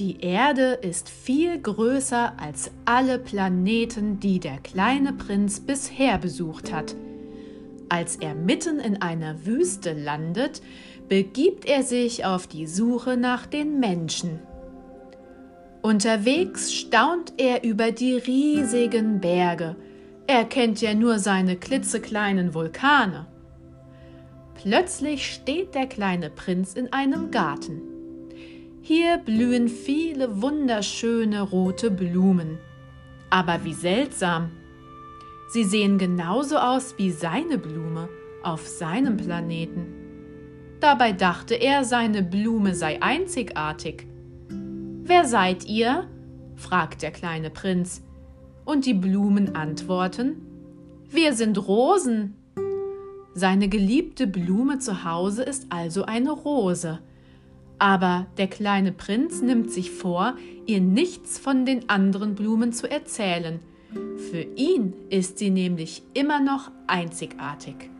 Die 0.00 0.22
Erde 0.22 0.78
ist 0.80 1.10
viel 1.10 1.60
größer 1.60 2.32
als 2.40 2.70
alle 2.86 3.18
Planeten, 3.18 4.18
die 4.18 4.40
der 4.40 4.56
kleine 4.56 5.12
Prinz 5.12 5.60
bisher 5.60 6.16
besucht 6.16 6.72
hat. 6.72 6.96
Als 7.90 8.16
er 8.16 8.34
mitten 8.34 8.80
in 8.80 9.02
einer 9.02 9.44
Wüste 9.44 9.92
landet, 9.92 10.62
begibt 11.10 11.66
er 11.66 11.82
sich 11.82 12.24
auf 12.24 12.46
die 12.46 12.66
Suche 12.66 13.18
nach 13.18 13.44
den 13.44 13.78
Menschen. 13.78 14.38
Unterwegs 15.82 16.72
staunt 16.72 17.34
er 17.36 17.62
über 17.62 17.92
die 17.92 18.14
riesigen 18.14 19.20
Berge. 19.20 19.76
Er 20.26 20.46
kennt 20.46 20.80
ja 20.80 20.94
nur 20.94 21.18
seine 21.18 21.56
klitzekleinen 21.56 22.54
Vulkane. 22.54 23.26
Plötzlich 24.54 25.30
steht 25.30 25.74
der 25.74 25.86
kleine 25.86 26.30
Prinz 26.30 26.72
in 26.72 26.90
einem 26.90 27.30
Garten. 27.30 27.89
Hier 28.82 29.18
blühen 29.18 29.68
viele 29.68 30.40
wunderschöne 30.40 31.42
rote 31.42 31.90
Blumen. 31.90 32.58
Aber 33.28 33.64
wie 33.64 33.74
seltsam. 33.74 34.50
Sie 35.52 35.64
sehen 35.64 35.98
genauso 35.98 36.56
aus 36.56 36.94
wie 36.96 37.10
seine 37.10 37.58
Blume 37.58 38.08
auf 38.42 38.66
seinem 38.66 39.18
Planeten. 39.18 39.86
Dabei 40.80 41.12
dachte 41.12 41.54
er, 41.54 41.84
seine 41.84 42.22
Blume 42.22 42.74
sei 42.74 43.02
einzigartig. 43.02 44.06
Wer 44.48 45.26
seid 45.26 45.66
ihr? 45.66 46.08
fragt 46.56 47.02
der 47.02 47.10
kleine 47.10 47.50
Prinz. 47.50 48.02
Und 48.64 48.86
die 48.86 48.94
Blumen 48.94 49.56
antworten, 49.56 50.36
wir 51.10 51.34
sind 51.34 51.58
Rosen. 51.66 52.34
Seine 53.34 53.68
geliebte 53.68 54.26
Blume 54.26 54.78
zu 54.78 55.04
Hause 55.04 55.42
ist 55.42 55.66
also 55.70 56.04
eine 56.04 56.30
Rose. 56.30 57.00
Aber 57.80 58.26
der 58.36 58.46
kleine 58.46 58.92
Prinz 58.92 59.40
nimmt 59.40 59.70
sich 59.72 59.90
vor, 59.90 60.36
ihr 60.66 60.82
nichts 60.82 61.38
von 61.38 61.64
den 61.64 61.88
anderen 61.88 62.34
Blumen 62.34 62.74
zu 62.74 62.88
erzählen. 62.88 63.58
Für 64.30 64.42
ihn 64.42 64.92
ist 65.08 65.38
sie 65.38 65.48
nämlich 65.48 66.02
immer 66.12 66.40
noch 66.40 66.70
einzigartig. 66.86 67.90